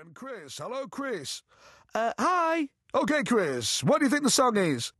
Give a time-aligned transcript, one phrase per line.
[0.00, 0.58] and Chris.
[0.58, 1.42] Hello, Chris.
[1.94, 2.68] Uh, hi.
[2.94, 4.92] Okay, Chris, what do you think the song is?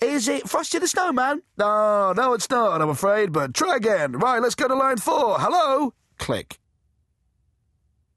[0.00, 1.42] Is it Frosty the Snowman?
[1.58, 4.12] No, no, it's not, I'm afraid, but try again.
[4.12, 5.38] Right, let's go to line four.
[5.38, 5.92] Hello?
[6.18, 6.60] Click.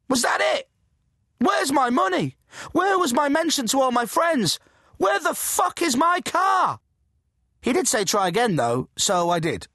[0.10, 0.70] Was that it?
[1.40, 2.38] Where's my money?
[2.72, 4.60] Where was my mention to all my friends?
[4.98, 6.79] Where the fuck is my car?
[7.62, 9.68] He did say try again, though, so I did.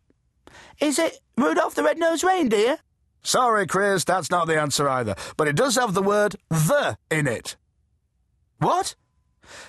[0.80, 2.79] Is it Rudolph the Red-Nosed Reindeer?
[3.27, 7.26] Sorry, Chris, that's not the answer either, but it does have the word the in
[7.26, 7.56] it.
[8.58, 8.94] What?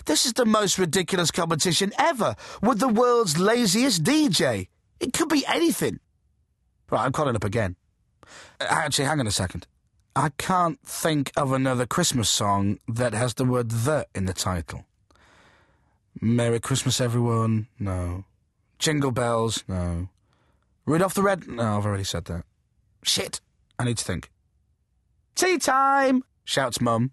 [0.05, 4.67] This is the most ridiculous competition ever, with the world's laziest DJ.
[4.99, 5.99] It could be anything.
[6.91, 7.77] Right, I'm calling up again.
[8.61, 9.65] Uh, Actually, hang on a second.
[10.15, 14.85] I can't think of another Christmas song that has the word the in the title.
[16.21, 17.69] Merry Christmas, everyone.
[17.79, 18.25] No.
[18.77, 19.63] Jingle bells.
[19.67, 20.09] No.
[20.85, 21.47] Rudolph the Red.
[21.47, 22.43] No, I've already said that.
[23.01, 23.41] Shit.
[23.79, 24.31] I need to think.
[25.35, 26.23] Tea time!
[26.43, 27.11] Shouts Mum.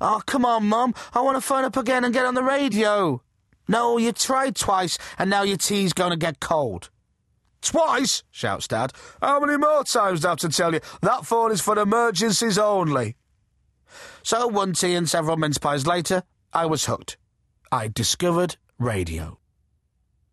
[0.00, 0.94] Oh, come on, Mum.
[1.12, 3.22] I want to phone up again and get on the radio.
[3.68, 6.90] No, you tried twice, and now your tea's going to get cold.
[7.62, 8.22] Twice?
[8.30, 8.92] shouts Dad.
[9.20, 10.80] How many more times do I have to tell you?
[11.02, 13.16] That phone is for emergencies only.
[14.22, 17.16] So, one tea and several mince pies later, I was hooked.
[17.70, 19.38] I discovered radio.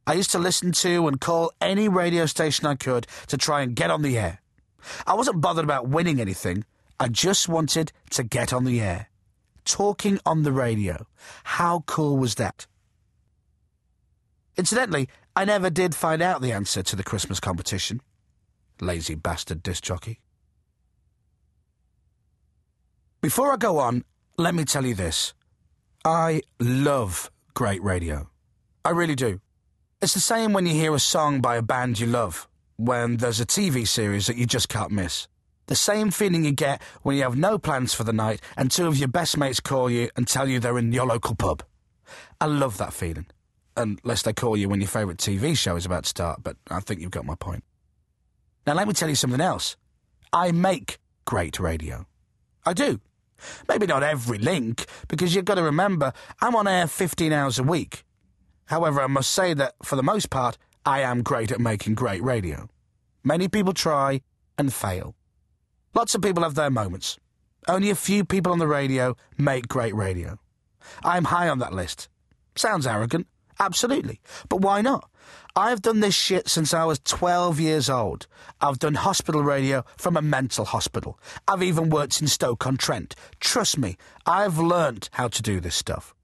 [0.05, 3.75] I used to listen to and call any radio station I could to try and
[3.75, 4.41] get on the air.
[5.05, 6.65] I wasn't bothered about winning anything.
[6.99, 9.09] I just wanted to get on the air.
[9.65, 11.05] Talking on the radio.
[11.43, 12.67] How cool was that?
[14.57, 18.01] Incidentally, I never did find out the answer to the Christmas competition.
[18.81, 20.19] Lazy bastard disc jockey.
[23.21, 24.03] Before I go on,
[24.37, 25.33] let me tell you this.
[26.05, 28.29] I love great radio.
[28.85, 29.41] I really do.
[30.01, 32.47] It's the same when you hear a song by a band you love,
[32.77, 35.27] when there's a TV series that you just can't miss.
[35.65, 38.87] The same feeling you get when you have no plans for the night and two
[38.87, 41.63] of your best mates call you and tell you they're in your local pub.
[42.39, 43.27] I love that feeling.
[43.75, 46.79] Unless they call you when your favourite TV show is about to start, but I
[46.79, 47.63] think you've got my point.
[48.65, 49.75] Now, let me tell you something else.
[50.31, 52.05] I make great radio.
[52.65, 52.99] I do.
[53.67, 57.63] Maybe not every link, because you've got to remember, I'm on air 15 hours a
[57.63, 58.03] week.
[58.65, 62.23] However, I must say that, for the most part, I am great at making great
[62.23, 62.69] radio.
[63.27, 64.21] Many people try
[64.57, 65.13] and fail.
[65.93, 67.19] Lots of people have their moments.
[67.67, 70.39] Only a few people on the radio make great radio.
[71.03, 72.07] I'm high on that list.
[72.55, 73.27] Sounds arrogant.
[73.59, 74.21] Absolutely.
[74.47, 75.09] But why not?
[75.57, 78.27] I've done this shit since I was 12 years old.
[78.61, 81.19] I've done hospital radio from a mental hospital.
[81.49, 83.13] I've even worked in Stoke-on-Trent.
[83.41, 86.15] Trust me, I've learnt how to do this stuff.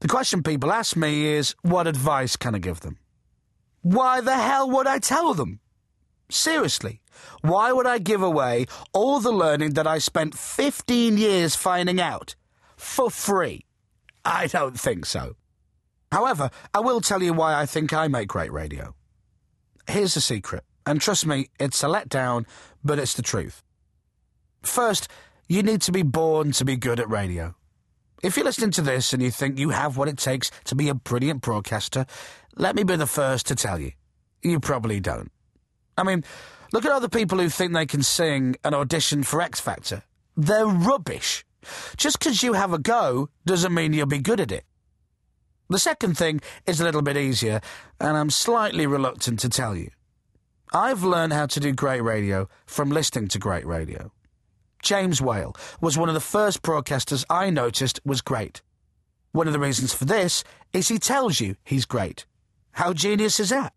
[0.00, 2.96] The question people ask me is, what advice can I give them?
[3.82, 5.60] Why the hell would I tell them?
[6.32, 7.02] Seriously,
[7.42, 12.36] why would I give away all the learning that I spent 15 years finding out
[12.76, 13.66] for free?
[14.24, 15.36] I don't think so.
[16.10, 18.94] However, I will tell you why I think I make great radio.
[19.86, 22.46] Here's the secret, and trust me, it's a letdown,
[22.82, 23.62] but it's the truth.
[24.62, 25.08] First,
[25.48, 27.54] you need to be born to be good at radio.
[28.22, 30.88] If you're listening to this and you think you have what it takes to be
[30.88, 32.06] a brilliant broadcaster,
[32.56, 33.92] let me be the first to tell you.
[34.42, 35.30] You probably don't.
[35.96, 36.24] I mean,
[36.72, 40.02] look at other people who think they can sing and audition for X Factor.
[40.36, 41.44] They're rubbish.
[41.96, 44.64] Just because you have a go doesn't mean you'll be good at it.
[45.68, 47.60] The second thing is a little bit easier,
[48.00, 49.90] and I'm slightly reluctant to tell you.
[50.74, 54.10] I've learned how to do great radio from listening to great radio.
[54.82, 58.62] James Whale was one of the first broadcasters I noticed was great.
[59.32, 62.26] One of the reasons for this is he tells you he's great.
[62.72, 63.72] How genius is that?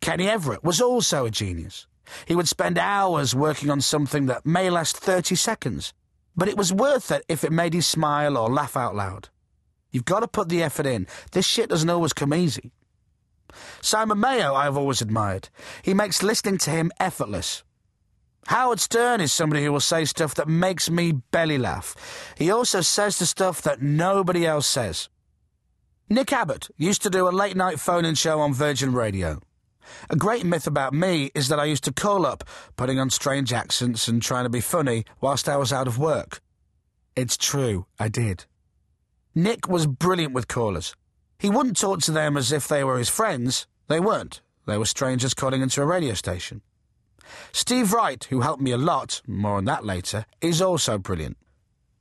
[0.00, 1.86] Kenny Everett was also a genius.
[2.26, 5.92] He would spend hours working on something that may last 30 seconds,
[6.36, 9.28] but it was worth it if it made you smile or laugh out loud.
[9.90, 11.06] You've got to put the effort in.
[11.32, 12.72] This shit doesn't always come easy.
[13.80, 15.48] Simon Mayo, I've always admired.
[15.82, 17.62] He makes listening to him effortless.
[18.48, 22.34] Howard Stern is somebody who will say stuff that makes me belly laugh.
[22.36, 25.08] He also says the stuff that nobody else says.
[26.10, 29.40] Nick Abbott used to do a late night phone in show on Virgin Radio.
[30.10, 32.44] A great myth about me is that I used to call up,
[32.76, 36.40] putting on strange accents and trying to be funny whilst I was out of work.
[37.16, 38.46] It's true, I did.
[39.34, 40.94] Nick was brilliant with callers.
[41.38, 43.66] He wouldn't talk to them as if they were his friends.
[43.88, 44.40] They weren't.
[44.66, 46.62] They were strangers calling into a radio station.
[47.52, 51.36] Steve Wright, who helped me a lot, more on that later, is also brilliant.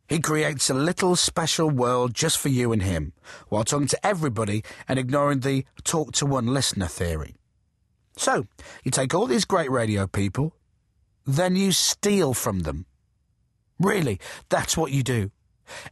[0.07, 3.13] He creates a little special world just for you and him,
[3.49, 7.35] while talking to everybody and ignoring the talk to one listener theory.
[8.17, 8.47] So,
[8.83, 10.55] you take all these great radio people,
[11.25, 12.85] then you steal from them.
[13.79, 14.19] Really,
[14.49, 15.31] that's what you do.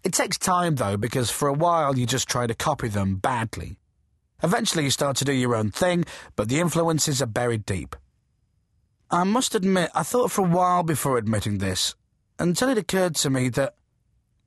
[0.03, 3.77] It takes time, though, because for a while you just try to copy them badly.
[4.43, 7.95] Eventually you start to do your own thing, but the influences are buried deep.
[9.09, 11.95] I must admit, I thought for a while before admitting this,
[12.39, 13.75] until it occurred to me that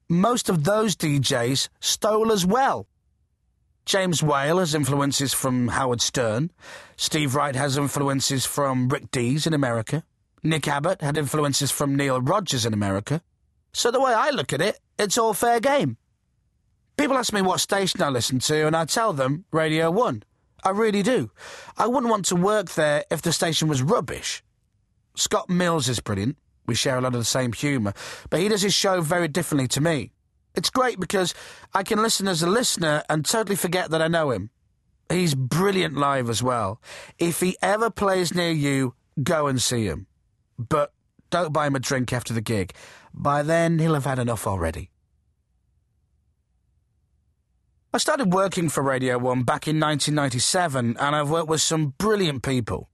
[0.08, 2.86] most of those DJs stole as well.
[3.84, 6.50] James Whale has influences from Howard Stern.
[6.96, 10.04] Steve Wright has influences from Rick Dees in America.
[10.42, 13.20] Nick Abbott had influences from Neil Rogers in America.
[13.74, 15.98] So the way I look at it, it's all fair game.
[16.96, 20.22] People ask me what station I listen to, and I tell them Radio 1.
[20.62, 21.30] I really do.
[21.76, 24.42] I wouldn't want to work there if the station was rubbish.
[25.14, 26.38] Scott Mills is brilliant.
[26.66, 27.92] We share a lot of the same humour,
[28.30, 30.13] but he does his show very differently to me.
[30.54, 31.34] It's great because
[31.72, 34.50] I can listen as a listener and totally forget that I know him.
[35.10, 36.80] He's brilliant live as well.
[37.18, 40.06] If he ever plays near you, go and see him.
[40.58, 40.92] But
[41.30, 42.72] don't buy him a drink after the gig.
[43.12, 44.90] By then, he'll have had enough already.
[47.92, 52.42] I started working for Radio 1 back in 1997, and I've worked with some brilliant
[52.42, 52.88] people.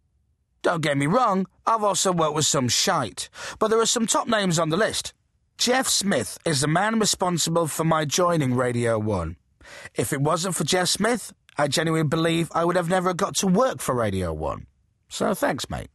[0.63, 4.29] Don't get me wrong, I've also worked with some shite, but there are some top
[4.29, 5.15] names on the list.
[5.61, 9.37] Jeff Smith is the man responsible for my joining Radio 1.
[9.95, 13.47] If it wasn't for Jeff Smith, I genuinely believe I would have never got to
[13.47, 14.67] work for Radio 1.
[15.11, 15.91] So thanks, mate.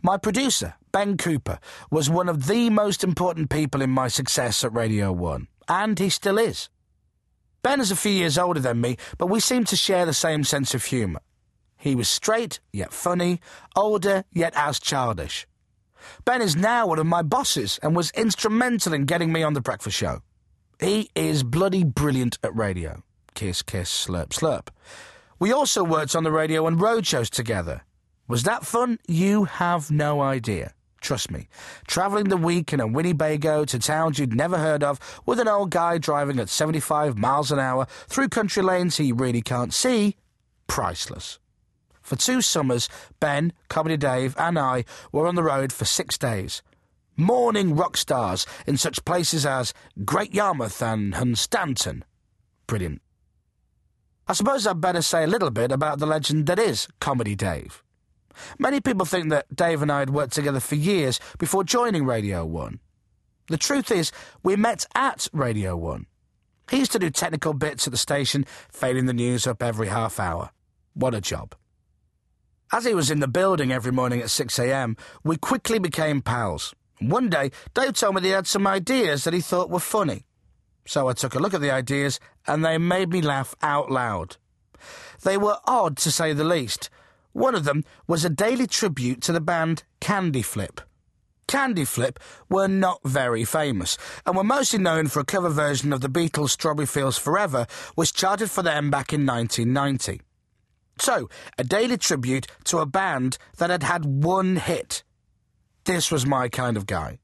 [0.00, 1.58] My producer, Ben Cooper,
[1.90, 6.08] was one of the most important people in my success at Radio 1, and he
[6.08, 6.68] still is.
[7.64, 10.44] Ben is a few years older than me, but we seem to share the same
[10.44, 11.22] sense of humour.
[11.76, 13.40] He was straight, yet funny,
[13.74, 15.48] older, yet as childish.
[16.24, 19.60] Ben is now one of my bosses and was instrumental in getting me on the
[19.60, 20.20] breakfast show.
[20.80, 23.02] He is bloody brilliant at radio.
[23.34, 24.68] Kiss, kiss, slurp, slurp.
[25.38, 27.82] We also worked on the radio and road shows together.
[28.28, 28.98] Was that fun?
[29.06, 30.74] You have no idea.
[31.00, 31.48] Trust me.
[31.86, 35.70] Travelling the week in a Winnebago to towns you'd never heard of with an old
[35.70, 40.16] guy driving at 75 miles an hour through country lanes he really can't see,
[40.68, 41.40] priceless.
[42.02, 42.88] For two summers,
[43.20, 46.62] Ben, Comedy Dave, and I were on the road for six days.
[47.16, 49.72] Morning rock stars in such places as
[50.04, 52.02] Great Yarmouth and Hunstanton.
[52.66, 53.02] Brilliant.
[54.26, 57.82] I suppose I'd better say a little bit about the legend that is Comedy Dave.
[58.58, 62.44] Many people think that Dave and I had worked together for years before joining Radio
[62.44, 62.80] 1.
[63.48, 64.12] The truth is,
[64.42, 66.06] we met at Radio 1.
[66.70, 70.18] He used to do technical bits at the station, fading the news up every half
[70.18, 70.50] hour.
[70.94, 71.54] What a job.
[72.74, 76.74] As he was in the building every morning at 6am, we quickly became pals.
[77.00, 80.24] One day, Dave told me that he had some ideas that he thought were funny.
[80.86, 84.38] So I took a look at the ideas, and they made me laugh out loud.
[85.22, 86.88] They were odd, to say the least.
[87.32, 90.80] One of them was a daily tribute to the band Candy Flip.
[91.46, 96.00] Candy Flip were not very famous, and were mostly known for a cover version of
[96.00, 97.66] the Beatles' Strawberry Fields Forever,
[97.96, 100.22] which charted for them back in 1990.
[101.02, 101.28] So,
[101.58, 105.02] a daily tribute to a band that had had one hit.
[105.82, 107.18] This was my kind of guy.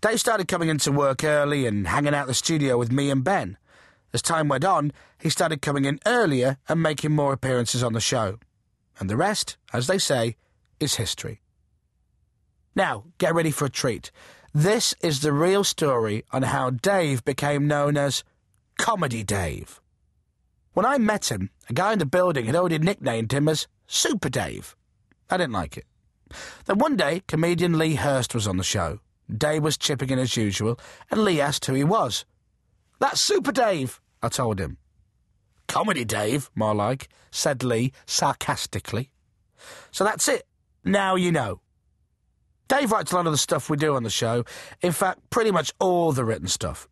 [0.00, 3.58] Dave started coming into work early and hanging out the studio with me and Ben.
[4.14, 4.90] As time went on,
[5.20, 8.38] he started coming in earlier and making more appearances on the show.
[8.98, 10.36] And the rest, as they say,
[10.80, 11.42] is history.
[12.74, 14.10] Now, get ready for a treat.
[14.54, 18.24] This is the real story on how Dave became known as
[18.78, 19.78] Comedy Dave.
[20.72, 24.28] When I met him, a guy in the building had already nicknamed him as Super
[24.28, 24.76] Dave.
[25.30, 25.86] I didn't like it.
[26.64, 29.00] Then one day, comedian Lee Hurst was on the show.
[29.34, 30.78] Dave was chipping in as usual,
[31.10, 32.24] and Lee asked who he was.
[32.98, 34.78] That's Super Dave, I told him.
[35.68, 39.10] Comedy Dave, more like, said Lee sarcastically.
[39.90, 40.46] So that's it.
[40.84, 41.60] Now you know.
[42.68, 44.44] Dave writes a lot of the stuff we do on the show.
[44.80, 46.88] In fact, pretty much all the written stuff.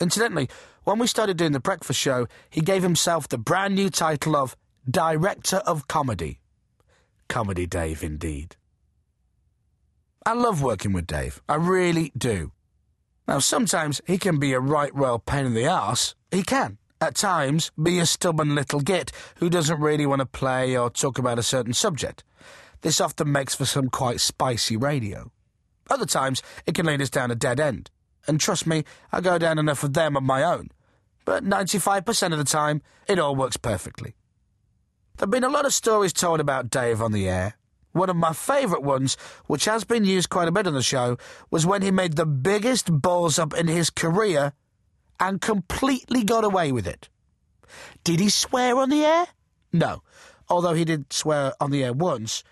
[0.00, 0.48] Incidentally,
[0.86, 4.56] when we started doing the breakfast show, he gave himself the brand new title of
[4.88, 6.38] Director of Comedy.
[7.28, 8.54] Comedy Dave, indeed.
[10.24, 11.42] I love working with Dave.
[11.48, 12.52] I really do.
[13.26, 16.14] Now, sometimes he can be a right royal pain in the arse.
[16.30, 16.78] He can.
[17.00, 21.18] At times, be a stubborn little git who doesn't really want to play or talk
[21.18, 22.22] about a certain subject.
[22.82, 25.32] This often makes for some quite spicy radio.
[25.90, 27.90] Other times, it can lead us down a dead end
[28.26, 30.70] and trust me, I go down enough of them on my own.
[31.26, 34.14] But 95% of the time, it all works perfectly.
[35.16, 37.54] There have been a lot of stories told about Dave on the air.
[37.92, 39.16] One of my favourite ones,
[39.46, 41.18] which has been used quite a bit on the show,
[41.50, 44.52] was when he made the biggest balls up in his career
[45.18, 47.08] and completely got away with it.
[48.04, 49.26] Did he swear on the air?
[49.72, 50.02] No,
[50.48, 52.44] although he did swear on the air once,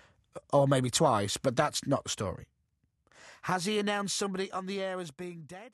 [0.51, 2.47] or maybe twice, but that's not the story.
[3.43, 5.71] Has he announced somebody on the air as being dead?